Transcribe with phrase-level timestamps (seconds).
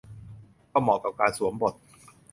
[0.71, 1.73] ก็เหมาะกับการสวมบท